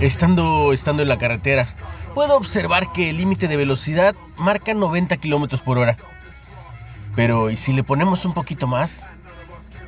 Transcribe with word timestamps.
Estando, 0.00 0.72
estando 0.72 1.02
en 1.02 1.08
la 1.08 1.18
carretera, 1.18 1.66
puedo 2.14 2.36
observar 2.36 2.92
que 2.92 3.10
el 3.10 3.16
límite 3.16 3.48
de 3.48 3.56
velocidad 3.56 4.14
marca 4.36 4.72
90 4.72 5.16
kilómetros 5.16 5.60
por 5.60 5.76
hora. 5.76 5.96
Pero, 7.16 7.50
¿y 7.50 7.56
si 7.56 7.72
le 7.72 7.82
ponemos 7.82 8.24
un 8.24 8.32
poquito 8.32 8.68
más? 8.68 9.08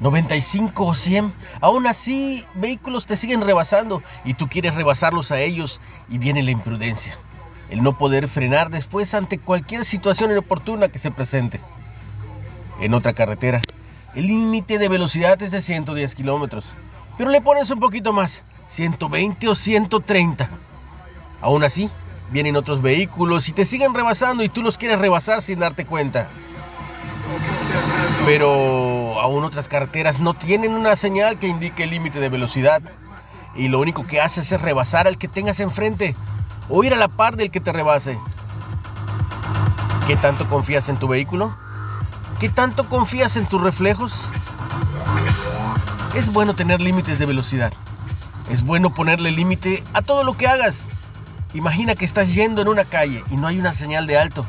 95 0.00 0.84
o 0.84 0.94
100. 0.94 1.32
Aún 1.62 1.86
así, 1.86 2.44
vehículos 2.54 3.06
te 3.06 3.16
siguen 3.16 3.40
rebasando 3.40 4.02
y 4.26 4.34
tú 4.34 4.46
quieres 4.48 4.74
rebasarlos 4.74 5.32
a 5.32 5.40
ellos 5.40 5.80
y 6.10 6.18
viene 6.18 6.42
la 6.42 6.50
imprudencia. 6.50 7.16
El 7.70 7.82
no 7.82 7.96
poder 7.96 8.28
frenar 8.28 8.68
después 8.68 9.14
ante 9.14 9.38
cualquier 9.38 9.86
situación 9.86 10.30
inoportuna 10.30 10.88
que 10.88 10.98
se 10.98 11.10
presente. 11.12 11.60
En 12.78 12.92
otra 12.92 13.14
carretera, 13.14 13.62
el 14.14 14.26
límite 14.26 14.78
de 14.78 14.90
velocidad 14.90 15.40
es 15.40 15.50
de 15.50 15.62
110 15.62 16.14
kilómetros, 16.14 16.74
pero 17.16 17.30
le 17.30 17.40
pones 17.40 17.70
un 17.70 17.80
poquito 17.80 18.12
más, 18.12 18.44
120 18.66 19.48
o 19.48 19.54
130. 19.54 20.48
Aún 21.40 21.64
así, 21.64 21.90
vienen 22.30 22.56
otros 22.56 22.82
vehículos 22.82 23.48
y 23.48 23.52
te 23.52 23.64
siguen 23.64 23.94
rebasando 23.94 24.42
y 24.42 24.48
tú 24.48 24.62
los 24.62 24.78
quieres 24.78 24.98
rebasar 24.98 25.42
sin 25.42 25.58
darte 25.58 25.84
cuenta. 25.84 26.28
Pero 28.24 29.20
aún 29.20 29.44
otras 29.44 29.68
carreteras 29.68 30.20
no 30.20 30.34
tienen 30.34 30.72
una 30.72 30.96
señal 30.96 31.38
que 31.38 31.48
indique 31.48 31.84
el 31.84 31.90
límite 31.90 32.20
de 32.20 32.28
velocidad. 32.28 32.82
Y 33.54 33.68
lo 33.68 33.78
único 33.80 34.04
que 34.06 34.20
haces 34.20 34.50
es 34.50 34.60
rebasar 34.60 35.06
al 35.06 35.18
que 35.18 35.28
tengas 35.28 35.60
enfrente 35.60 36.16
o 36.68 36.82
ir 36.82 36.94
a 36.94 36.96
la 36.96 37.08
par 37.08 37.36
del 37.36 37.50
que 37.50 37.60
te 37.60 37.72
rebase. 37.72 38.18
¿Qué 40.06 40.16
tanto 40.16 40.48
confías 40.48 40.88
en 40.88 40.96
tu 40.96 41.08
vehículo? 41.08 41.54
¿Qué 42.40 42.48
tanto 42.48 42.88
confías 42.88 43.36
en 43.36 43.46
tus 43.46 43.60
reflejos? 43.60 44.28
Es 46.14 46.32
bueno 46.32 46.54
tener 46.54 46.80
límites 46.80 47.18
de 47.18 47.26
velocidad. 47.26 47.72
Es 48.50 48.62
bueno 48.62 48.92
ponerle 48.92 49.30
límite 49.30 49.82
a 49.94 50.02
todo 50.02 50.24
lo 50.24 50.36
que 50.36 50.46
hagas. 50.46 50.88
Imagina 51.54 51.94
que 51.94 52.04
estás 52.04 52.34
yendo 52.34 52.62
en 52.62 52.68
una 52.68 52.84
calle 52.84 53.22
y 53.30 53.36
no 53.36 53.46
hay 53.46 53.58
una 53.58 53.72
señal 53.72 54.06
de 54.06 54.18
alto. 54.18 54.44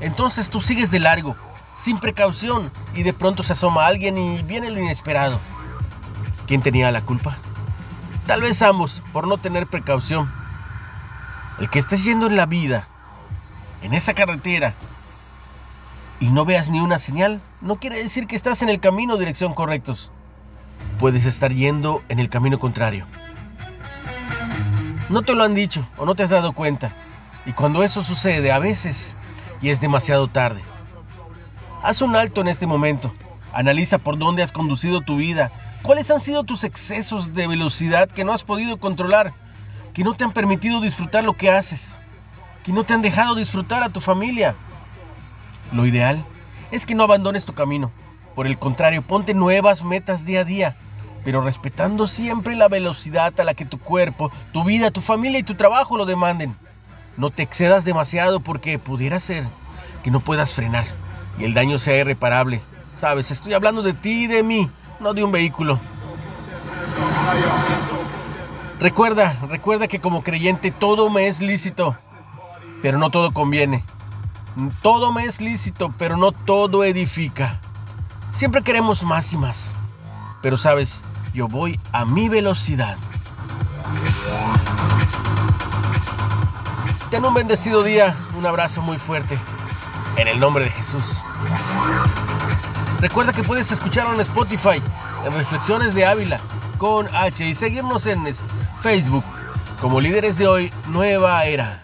Entonces 0.00 0.50
tú 0.50 0.60
sigues 0.60 0.90
de 0.90 1.00
largo 1.00 1.36
sin 1.78 1.98
precaución 1.98 2.72
y 2.94 3.04
de 3.04 3.12
pronto 3.12 3.44
se 3.44 3.52
asoma 3.52 3.86
alguien 3.86 4.18
y 4.18 4.42
viene 4.42 4.70
lo 4.70 4.80
inesperado. 4.80 5.38
¿Quién 6.46 6.60
tenía 6.60 6.90
la 6.90 7.02
culpa? 7.02 7.36
Tal 8.26 8.40
vez 8.40 8.60
ambos, 8.62 9.00
por 9.12 9.28
no 9.28 9.38
tener 9.38 9.66
precaución. 9.68 10.30
El 11.60 11.70
que 11.70 11.78
estés 11.78 12.04
yendo 12.04 12.26
en 12.26 12.36
la 12.36 12.46
vida, 12.46 12.86
en 13.82 13.94
esa 13.94 14.12
carretera, 14.14 14.74
y 16.20 16.28
no 16.28 16.44
veas 16.44 16.68
ni 16.68 16.80
una 16.80 16.98
señal, 16.98 17.40
no 17.60 17.76
quiere 17.76 18.02
decir 18.02 18.26
que 18.26 18.36
estás 18.36 18.62
en 18.62 18.68
el 18.68 18.80
camino 18.80 19.16
dirección 19.16 19.54
correctos. 19.54 20.10
Puedes 20.98 21.26
estar 21.26 21.52
yendo 21.52 22.02
en 22.08 22.18
el 22.18 22.28
camino 22.28 22.58
contrario. 22.58 23.06
No 25.08 25.22
te 25.22 25.34
lo 25.34 25.44
han 25.44 25.54
dicho 25.54 25.86
o 25.96 26.04
no 26.04 26.14
te 26.14 26.22
has 26.22 26.30
dado 26.30 26.52
cuenta. 26.52 26.92
Y 27.46 27.52
cuando 27.52 27.82
eso 27.82 28.02
sucede 28.02 28.52
a 28.52 28.58
veces, 28.58 29.16
y 29.60 29.70
es 29.70 29.80
demasiado 29.80 30.28
tarde. 30.28 30.60
Haz 31.82 32.02
un 32.02 32.16
alto 32.16 32.40
en 32.40 32.48
este 32.48 32.66
momento. 32.66 33.12
Analiza 33.52 33.98
por 33.98 34.18
dónde 34.18 34.42
has 34.42 34.52
conducido 34.52 35.00
tu 35.00 35.16
vida. 35.16 35.50
¿Cuáles 35.82 36.10
han 36.10 36.20
sido 36.20 36.44
tus 36.44 36.64
excesos 36.64 37.34
de 37.34 37.46
velocidad 37.46 38.08
que 38.08 38.24
no 38.24 38.32
has 38.32 38.44
podido 38.44 38.76
controlar? 38.78 39.32
Que 39.94 40.04
no 40.04 40.14
te 40.14 40.24
han 40.24 40.32
permitido 40.32 40.80
disfrutar 40.80 41.24
lo 41.24 41.34
que 41.36 41.50
haces. 41.50 41.96
Que 42.64 42.72
no 42.72 42.84
te 42.84 42.94
han 42.94 43.02
dejado 43.02 43.34
disfrutar 43.34 43.82
a 43.82 43.88
tu 43.88 44.00
familia. 44.00 44.54
Lo 45.72 45.86
ideal 45.86 46.22
es 46.70 46.84
que 46.84 46.94
no 46.94 47.04
abandones 47.04 47.46
tu 47.46 47.54
camino. 47.54 47.90
Por 48.34 48.46
el 48.46 48.58
contrario, 48.58 49.02
ponte 49.02 49.34
nuevas 49.34 49.84
metas 49.84 50.24
día 50.24 50.40
a 50.40 50.44
día, 50.44 50.76
pero 51.28 51.42
respetando 51.42 52.06
siempre 52.06 52.56
la 52.56 52.68
velocidad 52.68 53.38
a 53.38 53.44
la 53.44 53.52
que 53.52 53.66
tu 53.66 53.78
cuerpo, 53.78 54.32
tu 54.50 54.64
vida, 54.64 54.90
tu 54.90 55.02
familia 55.02 55.40
y 55.40 55.42
tu 55.42 55.56
trabajo 55.56 55.98
lo 55.98 56.06
demanden. 56.06 56.56
No 57.18 57.28
te 57.28 57.42
excedas 57.42 57.84
demasiado 57.84 58.40
porque 58.40 58.78
pudiera 58.78 59.20
ser 59.20 59.44
que 60.02 60.10
no 60.10 60.20
puedas 60.20 60.54
frenar 60.54 60.86
y 61.38 61.44
el 61.44 61.52
daño 61.52 61.78
sea 61.78 61.98
irreparable. 61.98 62.62
Sabes, 62.96 63.30
estoy 63.30 63.52
hablando 63.52 63.82
de 63.82 63.92
ti 63.92 64.24
y 64.24 64.26
de 64.26 64.42
mí, 64.42 64.70
no 65.00 65.12
de 65.12 65.22
un 65.22 65.30
vehículo. 65.30 65.78
Recuerda, 68.80 69.36
recuerda 69.50 69.86
que 69.86 70.00
como 70.00 70.22
creyente 70.22 70.70
todo 70.70 71.10
me 71.10 71.28
es 71.28 71.42
lícito, 71.42 71.94
pero 72.80 72.96
no 72.96 73.10
todo 73.10 73.34
conviene. 73.34 73.84
Todo 74.80 75.12
me 75.12 75.26
es 75.26 75.42
lícito, 75.42 75.92
pero 75.98 76.16
no 76.16 76.32
todo 76.32 76.84
edifica. 76.84 77.60
Siempre 78.30 78.62
queremos 78.62 79.02
más 79.02 79.30
y 79.34 79.36
más. 79.36 79.76
Pero 80.40 80.56
sabes, 80.56 81.04
yo 81.34 81.48
voy 81.48 81.78
a 81.92 82.04
mi 82.04 82.28
velocidad. 82.28 82.96
Ten 87.10 87.24
un 87.24 87.34
bendecido 87.34 87.82
día, 87.82 88.14
un 88.36 88.46
abrazo 88.46 88.82
muy 88.82 88.98
fuerte. 88.98 89.38
En 90.16 90.28
el 90.28 90.38
nombre 90.40 90.64
de 90.64 90.70
Jesús. 90.70 91.22
Recuerda 93.00 93.32
que 93.32 93.42
puedes 93.42 93.70
escucharlo 93.70 94.14
en 94.14 94.20
Spotify, 94.20 94.82
en 95.24 95.34
Reflexiones 95.34 95.94
de 95.94 96.04
Ávila, 96.04 96.40
con 96.76 97.08
H, 97.14 97.46
y 97.46 97.54
seguirnos 97.54 98.06
en 98.06 98.24
Facebook 98.80 99.24
como 99.80 100.00
líderes 100.00 100.36
de 100.38 100.48
hoy, 100.48 100.72
nueva 100.88 101.44
era. 101.44 101.78